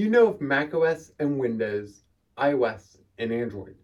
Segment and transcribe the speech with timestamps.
[0.00, 2.04] You know of macOS and Windows,
[2.38, 3.76] iOS and Android,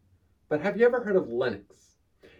[0.48, 1.96] but have you ever heard of Linux?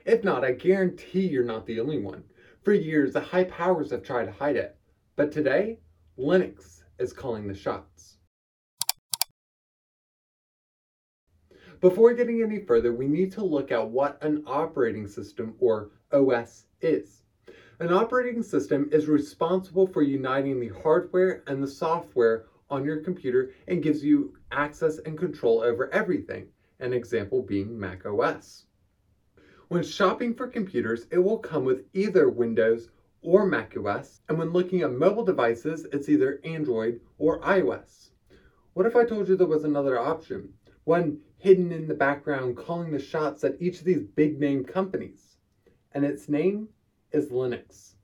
[0.07, 2.25] If not, I guarantee you're not the only one.
[2.63, 4.79] For years, the high powers have tried to hide it,
[5.15, 5.81] but today,
[6.19, 8.17] Linux is calling the shots.
[11.83, 16.65] Before getting any further, we need to look at what an operating system or OS
[16.81, 17.25] is.
[17.79, 23.53] An operating system is responsible for uniting the hardware and the software on your computer
[23.69, 26.49] and gives you access and control over everything,
[26.81, 28.65] an example being Mac OS.
[29.69, 32.89] When shopping for computers, it will come with either Windows
[33.23, 38.11] or Mac OS, and when looking at mobile devices, it's either Android or iOS.
[38.75, 40.53] What if I told you there was another option?
[40.85, 45.37] One hidden in the background calling the shots at each of these big name companies.
[45.91, 46.69] And its name
[47.11, 47.96] is Linux.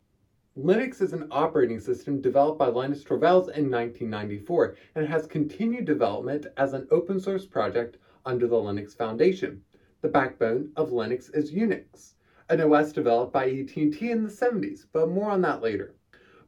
[0.58, 6.44] Linux is an operating system developed by Linus Torvalds in 1994 and has continued development
[6.58, 9.62] as an open source project under the Linux Foundation.
[10.02, 12.16] The backbone of Linux is Unix,
[12.50, 15.94] an OS developed by AT&T in the 70s, but more on that later.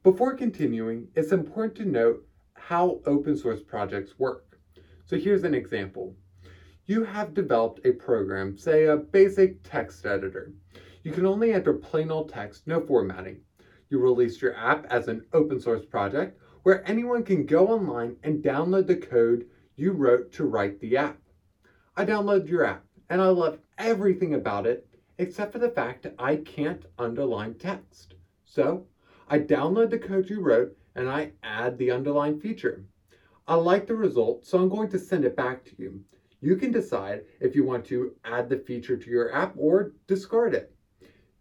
[0.03, 4.61] Before continuing, it's important to note how open source projects work.
[5.07, 6.14] So here's an example.
[6.84, 10.53] You have developed a program, say a basic text editor.
[11.05, 13.41] You can only enter plain old text, no formatting.
[13.91, 18.43] You release your app as an open source project where anyone can go online and
[18.43, 21.19] download the code you wrote to write the app.
[21.97, 24.87] I downloaded your app and I love everything about it
[25.19, 28.15] except for the fact that I can't underline text.
[28.45, 28.87] So
[29.29, 32.85] I download the code you wrote and I add the underline feature.
[33.47, 36.01] I like the result, so I'm going to send it back to you.
[36.41, 40.55] You can decide if you want to add the feature to your app or discard
[40.55, 40.73] it.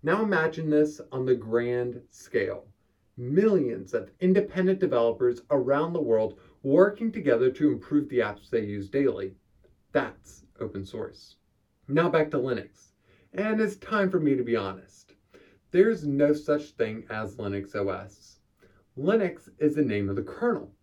[0.06, 2.68] Now imagine this on the grand scale.
[3.16, 8.90] Millions of independent developers around the world working together to improve the apps they use
[8.90, 9.34] daily.
[9.94, 11.38] That's open source.
[11.88, 12.90] Now back to Linux.
[13.32, 15.16] And it's time for me to be honest.
[15.72, 18.40] There's no such thing as Linux OS.
[18.98, 20.74] Linux is the name of the kernel.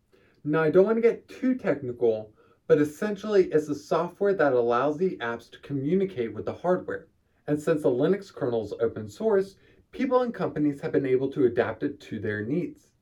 [0.44, 2.32] Now I don't want to get too technical,
[2.66, 7.08] but essentially it's the software that allows the apps to communicate with the hardware.
[7.46, 9.56] And since the Linux kernel is open source,
[9.92, 12.92] people and companies have been able to adapt it to their needs.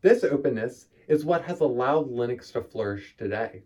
[0.00, 3.62] This openness is what has allowed Linux to flourish today.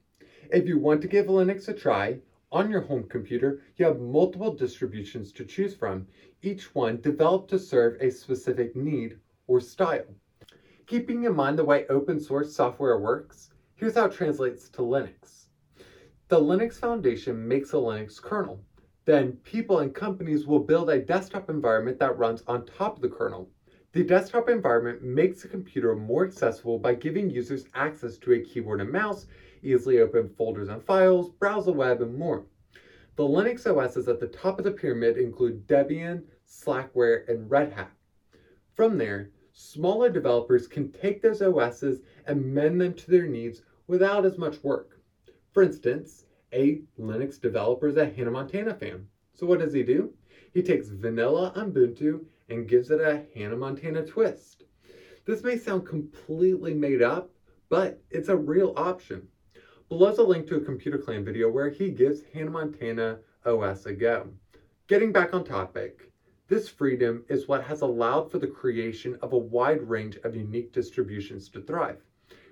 [0.51, 2.21] If you want to give Linux a try,
[2.53, 6.07] on your home computer, you have multiple distributions to choose from,
[6.43, 10.07] each one developed to serve a specific need or style.
[10.87, 15.47] Keeping in mind the way open source software works, here's how it translates to Linux.
[16.29, 18.61] The Linux Foundation makes a Linux kernel,
[19.07, 23.09] then people and companies will build a desktop environment that runs on top of the
[23.09, 23.49] kernel.
[23.93, 28.81] The desktop environment makes the computer more accessible by giving users access to a keyboard
[28.81, 29.27] and mouse,
[29.63, 32.45] easily open folders and files, browse the web, and more.
[33.15, 37.93] The Linux OSs at the top of the pyramid include Debian, Slackware, and Red Hat.
[38.75, 44.27] From there, smaller developers can take those OSs and mend them to their needs without
[44.27, 45.01] as much work.
[45.53, 49.07] For instance, a Linux developer is a Hannah Montana fan.
[49.35, 50.13] So what does he do?
[50.55, 54.65] He takes vanilla Ubuntu and gives it a Hannah Montana twist.
[55.25, 57.31] This may sound completely made up,
[57.69, 59.29] but it's a real option.
[59.89, 63.93] Below's a link to a Computer Clan video where he gives Hannah Montana OS a
[63.93, 64.29] go.
[64.87, 66.13] Getting back on topic,
[66.49, 70.73] this freedom is what has allowed for the creation of a wide range of unique
[70.73, 72.01] distributions to thrive.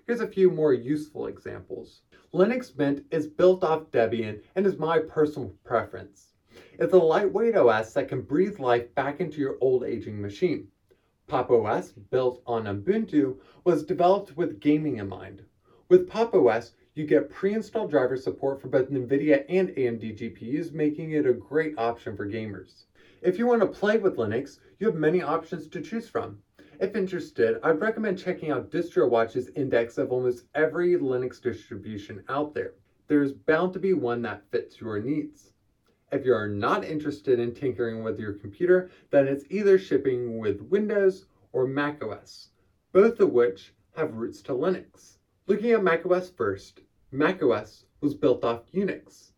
[0.06, 2.03] Here's a few more useful examples.
[2.34, 6.32] Linux Mint is built off Debian and is my personal preference.
[6.80, 10.66] It's a lightweight OS that can breathe life back into your old aging machine.
[11.28, 11.48] Pop!
[11.48, 15.44] OS, built on Ubuntu, was developed with gaming in mind.
[15.88, 16.34] With Pop!
[16.34, 21.32] OS, you get pre-installed driver support for both NVIDIA and AMD GPUs, making it a
[21.32, 22.86] great option for gamers.
[23.22, 26.40] If you want to play with Linux, you have many options to choose from.
[26.80, 32.74] If interested, I'd recommend checking out DistroWatch's index of almost every Linux distribution out there.
[33.06, 35.52] There's bound to be one that fits your needs.
[36.10, 40.62] If you are not interested in tinkering with your computer, then it's either shipping with
[40.62, 42.50] Windows or macOS,
[42.93, 45.19] both of which have roots to Linux.
[45.46, 46.81] Looking at macOS first,
[47.12, 49.31] macOS was built off Unix.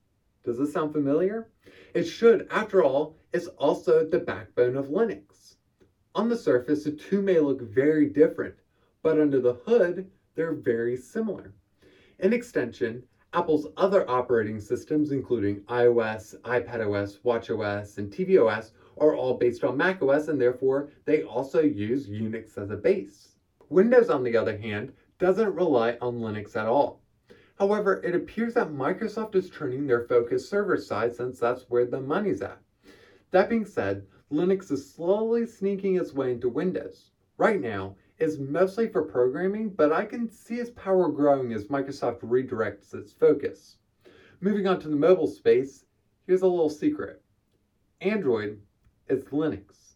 [0.43, 1.51] Does this sound familiar?
[1.93, 5.56] It should, after all, it's also the backbone of Linux.
[6.17, 8.55] On the surface, the two may look very different,
[9.03, 11.53] but under the hood, they're very similar.
[12.21, 13.03] In extension,
[13.35, 20.29] Apple's other operating systems, including iOS, iPadOS, watchOS, and tvOS, are all based on macOS
[20.29, 23.35] and therefore they also use Unix as a base.
[23.69, 27.03] Windows, on the other hand, doesn't rely on Linux at all.
[27.59, 32.01] However, it appears that Microsoft is turning their focus server side since that's where the
[32.01, 32.59] money's at.
[33.33, 37.13] That being said, Linux is slowly sneaking its way into Windows.
[37.39, 42.23] Right now, it's mostly for programming, but I can see its power growing as Microsoft
[42.23, 43.77] redirects its focus.
[44.41, 45.85] Moving on to the mobile space,
[46.27, 47.23] here's a little secret
[48.01, 48.61] Android
[49.09, 49.95] is Linux.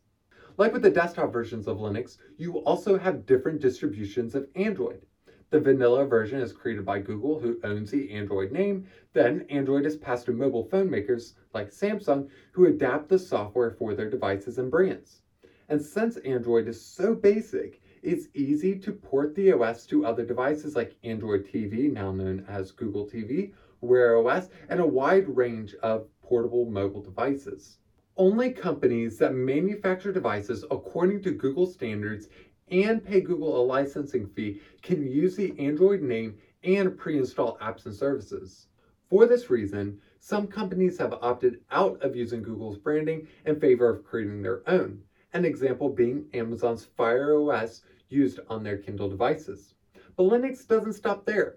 [0.56, 5.04] Like with the desktop versions of Linux, you also have different distributions of Android.
[5.50, 8.86] The vanilla version is created by Google, who owns the Android name.
[9.12, 13.94] Then Android is passed to mobile phone makers like Samsung, who adapt the software for
[13.94, 15.22] their devices and brands.
[15.68, 20.74] And since Android is so basic, it's easy to port the OS to other devices
[20.74, 26.08] like Android TV, now known as Google TV, Wear OS, and a wide range of
[26.22, 27.78] portable mobile devices.
[28.16, 32.28] Only companies that manufacture devices according to Google standards
[32.70, 37.86] and pay Google a licensing fee can use the Android name and pre install apps
[37.86, 38.68] and services.
[39.08, 44.04] For this reason, some companies have opted out of using Google's branding in favor of
[44.04, 45.02] creating their own,
[45.32, 49.74] an example being Amazon's Fire OS used on their Kindle devices.
[50.16, 51.56] But Linux doesn't stop there.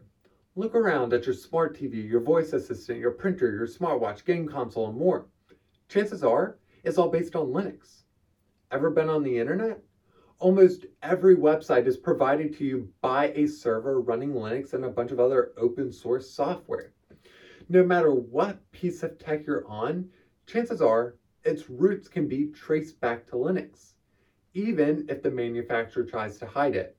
[0.56, 4.88] Look around at your smart TV, your voice assistant, your printer, your smartwatch, game console,
[4.88, 5.28] and more.
[5.90, 8.04] Chances are it's all based on Linux.
[8.72, 9.84] Ever been on the internet?
[10.44, 15.12] almost every website is provided to you by a server running Linux and a bunch
[15.12, 16.92] of other open source software.
[17.70, 20.10] No matter what piece of tech you're on,
[20.46, 21.16] chances are
[21.46, 23.94] its roots can be traced back to Linux,
[24.54, 26.98] even if the manufacturer tries to hide it.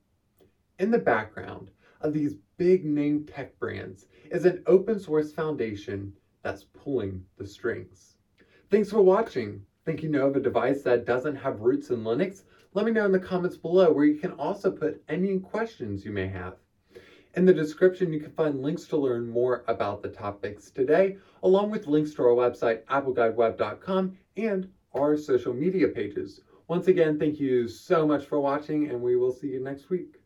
[0.78, 1.70] In the background
[2.00, 8.16] of these big name tech brands is an open source foundation that's pulling the strings.
[8.70, 9.66] Thanks for watching.
[9.84, 12.44] Think you know of a device that doesn't have roots in Linux?
[12.72, 16.10] Let me know in the comments below where you can also put any questions you
[16.10, 16.56] may have.
[17.36, 21.70] In the description, you can find links to learn more about the topics today, along
[21.70, 26.42] with links to our website, appleguideweb.com, and our social media pages.
[26.68, 30.23] Once again, thank you so much for watching, and we will see you next week.